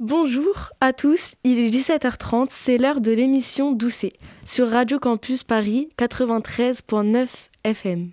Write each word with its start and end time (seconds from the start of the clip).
Bonjour 0.00 0.70
à 0.80 0.94
tous, 0.94 1.34
il 1.44 1.58
est 1.58 1.68
17h30, 1.68 2.48
c'est 2.48 2.78
l'heure 2.78 3.02
de 3.02 3.12
l'émission 3.12 3.72
Doucet 3.72 4.14
sur 4.46 4.70
Radio 4.70 4.98
Campus 4.98 5.44
Paris 5.44 5.90
93.9 5.98 7.28
FM. 7.64 8.10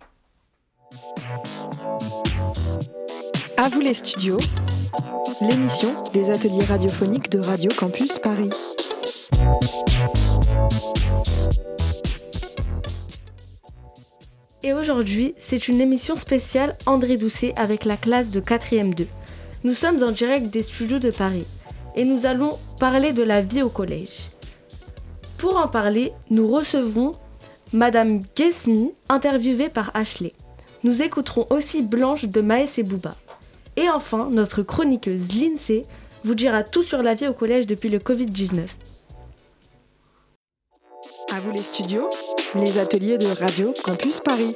À 3.55 3.69
vous 3.69 3.79
les 3.79 3.93
studios, 3.93 4.41
l'émission 5.39 6.03
des 6.11 6.29
ateliers 6.29 6.65
radiophoniques 6.65 7.31
de 7.31 7.39
Radio 7.39 7.71
Campus 7.73 8.19
Paris. 8.19 8.49
Et 14.61 14.73
aujourd'hui, 14.73 15.35
c'est 15.37 15.69
une 15.69 15.79
émission 15.79 16.17
spéciale 16.17 16.75
André 16.85 17.15
Doucet 17.15 17.53
avec 17.55 17.85
la 17.85 17.95
classe 17.95 18.29
de 18.29 18.41
4e 18.41 18.93
2. 18.93 19.07
Nous 19.63 19.73
sommes 19.73 20.03
en 20.03 20.11
direct 20.11 20.47
des 20.49 20.63
studios 20.63 20.99
de 20.99 21.11
Paris 21.11 21.47
et 21.97 22.05
nous 22.05 22.25
allons 22.25 22.51
parler 22.79 23.11
de 23.11 23.23
la 23.23 23.41
vie 23.41 23.63
au 23.63 23.69
collège. 23.69 24.29
Pour 25.39 25.57
en 25.57 25.67
parler, 25.67 26.13
nous 26.29 26.47
recevrons 26.47 27.13
Madame 27.73 28.21
Guesmi, 28.35 28.93
interviewée 29.09 29.67
par 29.67 29.91
Ashley. 29.95 30.33
Nous 30.83 31.01
écouterons 31.01 31.47
aussi 31.49 31.81
Blanche 31.81 32.25
de 32.25 32.39
Maës 32.39 32.77
et 32.77 32.83
Bouba. 32.83 33.15
Et 33.75 33.89
enfin, 33.89 34.29
notre 34.31 34.61
chroniqueuse 34.61 35.35
Lindsay 35.35 35.81
vous 36.23 36.35
dira 36.35 36.63
tout 36.63 36.83
sur 36.83 37.01
la 37.01 37.15
vie 37.15 37.27
au 37.27 37.33
collège 37.33 37.67
depuis 37.67 37.89
le 37.89 37.97
Covid-19. 37.97 38.67
À 41.31 41.39
vous 41.39 41.51
les 41.51 41.63
studios, 41.63 42.09
les 42.55 42.77
ateliers 42.77 43.17
de 43.17 43.27
Radio 43.27 43.73
Campus 43.83 44.19
Paris. 44.19 44.53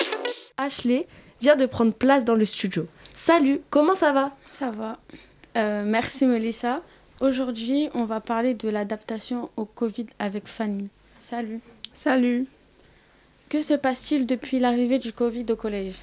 Ashley 0.57 1.07
vient 1.41 1.55
de 1.55 1.65
prendre 1.65 1.93
place 1.93 2.23
dans 2.23 2.35
le 2.35 2.45
studio. 2.45 2.85
Salut, 3.13 3.61
comment 3.71 3.95
ça 3.95 4.11
va? 4.13 4.31
Ça 4.49 4.69
va. 4.69 4.99
Euh, 5.57 5.83
merci 5.85 6.25
Melissa. 6.25 6.81
Aujourd'hui, 7.21 7.87
on 7.93 8.05
va 8.05 8.19
parler 8.19 8.55
de 8.55 8.67
l'adaptation 8.67 9.51
au 9.55 9.65
Covid 9.65 10.07
avec 10.17 10.47
Fanny. 10.47 10.89
Salut. 11.19 11.59
Salut. 11.93 12.47
Que 13.47 13.61
se 13.61 13.75
passe-t-il 13.75 14.25
depuis 14.25 14.57
l'arrivée 14.57 14.97
du 14.97 15.13
Covid 15.13 15.45
au 15.51 15.55
collège? 15.55 15.97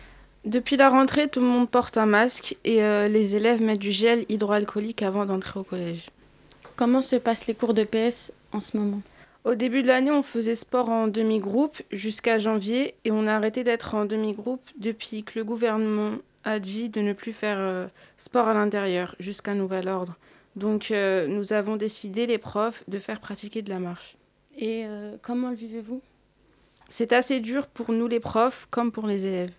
Depuis 0.45 0.77
la 0.77 0.89
rentrée, 0.89 1.27
tout 1.27 1.41
le 1.41 1.47
monde 1.47 1.69
porte 1.69 1.99
un 1.99 2.07
masque 2.07 2.57
et 2.63 2.85
euh, 2.85 3.09
les 3.09 3.35
élèves 3.35 3.61
mettent 3.61 3.81
du 3.81 3.91
gel 3.91 4.27
hydroalcoolique 4.29 5.03
avant 5.03 5.27
d'entrer 5.27 5.59
au 5.59 5.65
collège. 5.65 6.09
Comment 6.77 7.03
se 7.03 7.17
passent 7.17 7.49
les 7.49 7.55
cours 7.55 7.75
de 7.75 7.83
PS 7.83 8.31
en 8.53 8.61
ce 8.61 8.77
moment? 8.77 9.03
Au 9.45 9.57
début 9.57 9.83
de 9.83 9.89
l'année, 9.89 10.13
on 10.13 10.23
faisait 10.23 10.55
sport 10.55 10.89
en 10.89 11.09
demi-groupe 11.09 11.83
jusqu'à 11.91 12.39
janvier 12.39 12.95
et 13.05 13.11
on 13.11 13.27
a 13.27 13.35
arrêté 13.35 13.65
d'être 13.65 13.97
en 13.97 14.05
demi-groupe 14.05 14.63
depuis 14.79 15.25
que 15.25 15.37
le 15.37 15.45
gouvernement 15.45 16.13
a 16.45 16.61
dit 16.61 16.91
de 16.91 17.01
ne 17.01 17.13
plus 17.13 17.33
faire 17.33 17.59
euh, 17.59 17.89
sport 18.19 18.47
à 18.47 18.55
l'intérieur 18.55 19.17
jusqu'à 19.19 19.55
nouvel 19.55 19.89
ordre. 19.89 20.17
Donc 20.59 20.91
euh, 20.91 21.27
nous 21.29 21.53
avons 21.53 21.77
décidé, 21.77 22.27
les 22.27 22.39
profs, 22.39 22.83
de 22.89 22.99
faire 22.99 23.21
pratiquer 23.21 23.63
de 23.63 23.71
la 23.71 23.79
marche. 23.79 24.17
Et 24.57 24.85
euh, 24.87 25.17
comment 25.23 25.51
le 25.51 25.57
vivez-vous? 25.57 26.03
C'est 26.89 27.13
assez 27.13 27.39
dur 27.41 27.69
pour 27.69 27.93
nous 27.93 28.09
les 28.09 28.19
profs 28.21 28.67
comme 28.71 28.91
pour 28.91 29.07
les 29.07 29.25
élèves. 29.25 29.53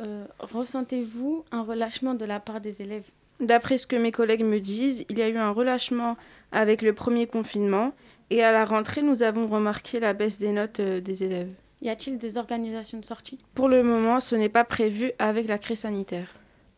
Euh, 0.00 0.26
Ressentez-vous 0.38 1.44
un 1.50 1.62
relâchement 1.62 2.14
de 2.14 2.24
la 2.24 2.40
part 2.40 2.60
des 2.60 2.82
élèves? 2.82 3.06
D'après 3.40 3.78
ce 3.78 3.86
que 3.86 3.96
mes 3.96 4.12
collègues 4.12 4.44
me 4.44 4.60
disent, 4.60 5.04
il 5.08 5.18
y 5.18 5.22
a 5.22 5.28
eu 5.28 5.38
un 5.38 5.50
relâchement 5.50 6.16
avec 6.52 6.82
le 6.82 6.92
premier 6.92 7.26
confinement 7.26 7.92
et 8.30 8.42
à 8.42 8.52
la 8.52 8.64
rentrée, 8.64 9.02
nous 9.02 9.22
avons 9.22 9.46
remarqué 9.46 9.98
la 9.98 10.12
baisse 10.12 10.38
des 10.38 10.52
notes 10.52 10.80
euh, 10.80 11.00
des 11.00 11.24
élèves. 11.24 11.52
Y 11.80 11.88
a-t-il 11.88 12.18
des 12.18 12.36
organisations 12.36 12.98
de 12.98 13.04
sortie? 13.04 13.38
Pour 13.54 13.68
le 13.68 13.82
moment, 13.82 14.20
ce 14.20 14.36
n'est 14.36 14.48
pas 14.48 14.64
prévu 14.64 15.12
avec 15.18 15.48
la 15.48 15.58
crise 15.58 15.80
sanitaire. 15.80 16.28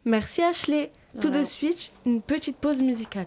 Merci 0.05 0.43
Ashley. 0.43 0.93
Tout 1.21 1.31
de 1.31 1.45
suite, 1.45 1.93
une 2.05 2.21
petite 2.21 2.57
pause 2.57 2.83
musicale. 2.83 3.27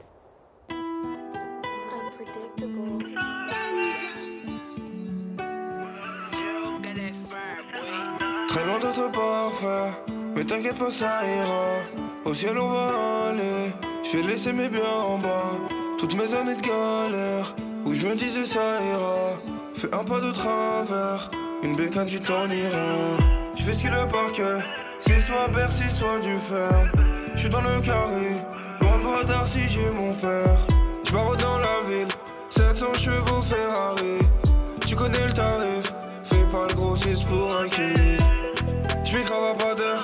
Très 8.47 8.66
loin 8.66 8.79
d'être 8.79 9.12
parfait, 9.12 9.91
mais 10.35 10.44
t'inquiète 10.44 10.78
pas, 10.78 10.91
ça 10.91 11.22
ira. 11.25 11.81
Au 12.25 12.34
ciel, 12.34 12.57
on 12.57 12.67
va 12.67 13.29
aller. 13.29 13.72
Je 14.03 14.17
vais 14.17 14.23
laisser 14.23 14.53
mes 14.53 14.67
biens 14.67 14.83
en 14.83 15.17
bas. 15.19 15.56
Toutes 15.97 16.16
mes 16.16 16.33
années 16.33 16.56
de 16.56 16.62
galère, 16.62 17.56
où 17.85 17.94
je 17.94 18.06
me 18.07 18.16
disais 18.16 18.45
ça 18.45 18.81
ira. 18.83 19.38
Fais 19.73 19.94
un 19.94 20.03
pas 20.03 20.19
de 20.19 20.31
travers, 20.31 21.31
une 21.63 21.75
bécane, 21.75 22.07
tu 22.07 22.19
t'en 22.19 22.50
iras. 22.50 23.17
Je 23.56 23.63
fais 23.63 23.73
ce 23.73 23.81
qu'il 23.81 23.91
veut 23.91 24.07
par 24.07 24.31
cœur. 24.31 24.62
C'est 25.00 25.22
soit 25.22 25.47
Bercy, 25.50 25.89
soit 25.89 26.19
du 26.19 26.35
fer. 26.38 26.91
Je 27.38 27.42
suis 27.44 27.50
dans 27.50 27.62
le 27.62 27.80
carré, 27.81 28.42
loin 28.81 29.24
de 29.24 29.48
si 29.48 29.68
j'ai 29.68 29.92
mon 29.92 30.12
fer. 30.12 30.58
Je 31.03 31.12
dans 31.12 31.59
la 31.59 31.88
ville, 31.88 32.08
700 32.50 32.94
chevaux 32.96 33.44
Ferrari. 33.44 34.18
Tu 34.88 34.96
connais 34.96 35.24
le 35.24 35.31
tarif, 35.31 35.94
fais 36.24 36.48
pas 36.52 36.66
le 36.68 36.74
grossiste 36.74 37.25
pour 37.28 37.56
un 37.56 37.70
kill. 37.70 38.18
J'm'y 39.03 39.24
crave 39.24 39.52
à 39.52 39.53
pas 39.53 39.75
d'heure, 39.75 40.03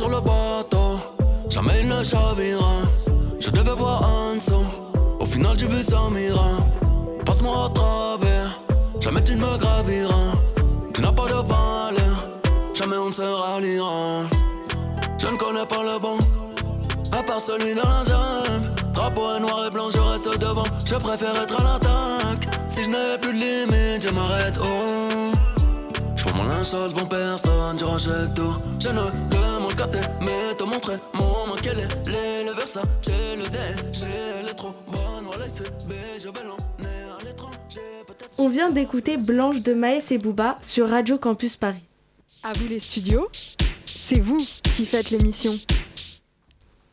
sur 0.00 0.08
le 0.08 0.20
bateau, 0.20 0.98
jamais 1.50 1.80
il 1.82 1.88
ne 1.88 2.02
chavira. 2.02 2.76
Je 3.38 3.50
devais 3.50 3.74
voir 3.74 4.02
en 4.02 4.34
dessous, 4.36 4.66
au 5.18 5.26
final 5.26 5.58
j'ai 5.58 5.66
vu 5.66 5.82
ça 5.82 6.00
mira. 6.10 6.52
Passe-moi 7.26 7.66
à 7.66 7.68
travers, 7.68 8.50
jamais 8.98 9.22
tu 9.22 9.34
ne 9.34 9.40
me 9.40 9.58
graviras. 9.58 10.32
Tu 10.94 11.02
n'as 11.02 11.12
pas 11.12 11.26
de 11.26 11.40
valeur, 11.52 12.16
jamais 12.72 12.96
on 12.96 13.08
ne 13.08 13.12
se 13.12 13.28
ralliera. 13.42 14.22
Je 15.18 15.26
ne 15.26 15.36
connais 15.36 15.66
pas 15.66 15.82
le 15.82 15.98
bon, 15.98 16.16
à 17.12 17.22
part 17.22 17.40
celui 17.40 17.74
dans 17.74 17.90
la 17.94 18.02
jambe. 18.10 18.64
Drapeau 18.94 19.34
est 19.36 19.40
noir 19.40 19.66
et 19.66 19.70
blanc, 19.70 19.90
je 19.90 19.98
reste 19.98 20.38
devant. 20.38 20.68
Je 20.86 20.94
préfère 20.94 21.36
être 21.42 21.60
à 21.60 21.64
l'attaque. 21.64 22.48
Si 22.68 22.84
je 22.84 22.88
n'ai 22.88 23.18
plus 23.20 23.34
de 23.34 23.40
limite, 23.44 24.08
je 24.08 24.14
m'arrête. 24.14 24.58
Oh. 24.62 25.30
Je 26.16 26.24
prends 26.24 26.36
mon 26.38 26.48
linge 26.48 26.68
sale 26.72 26.90
devant 26.92 27.06
personne, 27.06 27.78
je 27.78 27.84
rachète 27.84 28.34
tout. 28.34 28.56
Je 28.78 28.88
ne 28.88 29.04
demande 29.30 29.59
qu'à 29.80 29.86
t'aimer, 29.86 30.54
te 30.58 30.64
montrer 30.64 30.96
mon 31.14 31.46
manque, 31.46 31.62
quel 31.62 31.78
est 31.78 32.06
les, 32.06 32.44
le 32.44 32.52
Versace, 32.52 32.84
le 33.06 33.48
D, 33.48 33.58
j'ai 33.92 34.46
les 34.46 34.54
trop 34.54 34.74
bonnes, 34.86 35.24
voilà, 35.24 35.48
c'est 35.48 35.70
B, 35.86 35.92
je 36.18 36.28
vais 36.28 36.44
l'emmener 36.44 36.96
à 37.18 37.24
l'étranger, 37.24 37.80
peut-être. 38.06 38.38
On 38.38 38.48
vient 38.48 38.70
d'écouter 38.70 39.16
Blanche 39.16 39.62
de 39.62 39.72
Maës 39.72 40.12
et 40.12 40.18
Bouba 40.18 40.58
sur 40.60 40.88
Radio 40.88 41.16
Campus 41.16 41.56
Paris. 41.56 41.86
À 42.42 42.52
vous 42.58 42.68
les 42.68 42.80
studios, 42.80 43.28
c'est 43.86 44.20
vous 44.20 44.36
qui 44.76 44.84
faites 44.84 45.10
l'émission. 45.10 45.52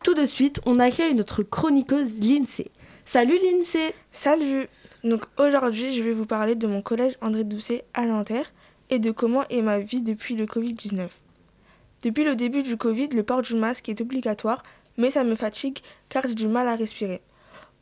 Tout 0.04 0.14
de 0.14 0.26
suite, 0.26 0.62
on 0.66 0.80
accueille 0.80 1.14
notre 1.14 1.44
chroniqueuse 1.44 2.18
Lindsay. 2.20 2.72
Salut 3.04 3.38
Lindsay 3.44 3.94
Salut 4.14 4.70
Donc 5.04 5.26
aujourd'hui, 5.38 5.94
je 5.94 6.04
vais 6.04 6.14
vous 6.14 6.26
parler 6.26 6.56
de 6.56 6.68
mon 6.68 6.82
collège 6.82 7.18
André 7.22 7.44
Doucet 7.44 7.84
à 7.94 8.06
Nanterre 8.06 8.54
et 8.90 9.00
de 9.00 9.12
comment 9.12 9.46
est 9.50 9.62
ma 9.62 9.80
vie 9.80 10.02
depuis 10.02 10.36
le 10.36 10.46
Covid-19. 10.46 11.10
Depuis 12.04 12.24
le 12.24 12.36
début 12.36 12.64
du 12.64 12.78
Covid, 12.78 13.10
le 13.10 13.24
port 13.24 13.42
du 13.42 13.56
masque 13.56 13.90
est 13.90 14.02
obligatoire, 14.02 14.64
mais 14.98 15.12
ça 15.12 15.24
me 15.24 15.36
fatigue 15.36 15.80
car 16.10 16.24
j'ai 16.28 16.36
du 16.36 16.48
mal 16.48 16.68
à 16.68 16.76
respirer. 16.76 17.22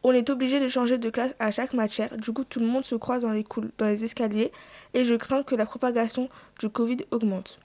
On 0.04 0.12
est 0.12 0.30
obligé 0.30 0.60
de 0.60 0.68
changer 0.68 0.98
de 0.98 1.10
classe 1.10 1.34
à 1.40 1.52
chaque 1.52 1.74
matière, 1.74 2.16
du 2.18 2.32
coup 2.32 2.44
tout 2.44 2.60
le 2.60 2.68
monde 2.68 2.86
se 2.86 2.96
croise 2.96 3.22
dans 3.22 3.32
les, 3.32 3.44
coul- 3.44 3.72
dans 3.78 3.88
les 3.88 4.04
escaliers 4.04 4.52
et 4.94 5.04
je 5.04 5.16
crains 5.16 5.44
que 5.44 5.56
la 5.56 5.66
propagation 5.66 6.30
du 6.60 6.70
Covid 6.70 6.98
augmente. 7.12 7.60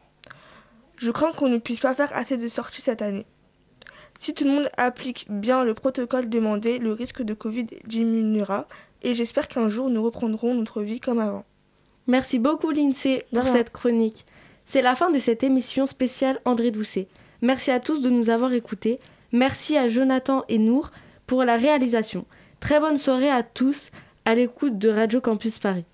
Je 0.97 1.11
crains 1.11 1.33
qu'on 1.33 1.49
ne 1.49 1.59
puisse 1.59 1.81
pas 1.81 1.95
faire 1.95 2.11
assez 2.15 2.37
de 2.37 2.49
sorties 2.49 2.83
cette 2.83 3.03
année. 3.03 3.27
Si 4.19 4.35
tout 4.35 4.45
le 4.45 4.51
monde 4.51 4.71
applique 4.77 5.27
bien 5.31 5.65
le 5.65 5.75
protocole 5.75 6.29
demandé, 6.29 6.79
le 6.79 6.93
risque 6.93 7.23
de 7.23 7.33
Covid 7.35 7.67
diminuera 7.87 8.67
et 9.03 9.15
j'espère 9.15 9.49
qu'un 9.49 9.69
jour 9.69 9.89
nous 9.89 10.03
reprendrons 10.03 10.55
notre 10.55 10.83
vie 10.83 11.01
comme 11.01 11.19
avant. 11.21 11.45
Merci 12.07 12.39
beaucoup 12.39 12.71
Lindsay 12.71 13.25
pour 13.33 13.45
cette 13.53 13.71
chronique. 13.71 14.27
C'est 14.73 14.83
la 14.83 14.95
fin 14.95 15.11
de 15.11 15.19
cette 15.19 15.43
émission 15.43 15.89
spéciale 15.89 16.41
André 16.45 16.71
Doucet. 16.71 17.09
Merci 17.43 17.73
à 17.73 17.81
tous 17.81 18.01
de 18.01 18.09
nous 18.09 18.31
avoir 18.31 18.53
écoutés. 18.53 19.01
Merci 19.33 19.77
à 19.77 19.89
Jonathan 19.89 20.45
et 20.49 20.59
Nour 20.59 20.93
pour 21.27 21.43
la 21.43 21.57
réalisation. 21.57 22.25
Très 22.61 22.79
bonne 22.79 22.97
soirée 22.97 23.33
à 23.33 23.43
tous 23.43 23.91
à 24.25 24.37
l'écoute 24.37 24.79
de 24.79 24.89
Radio 24.89 25.21
Campus 25.21 25.59
Paris. 25.59 25.87